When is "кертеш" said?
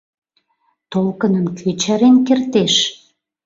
2.27-2.73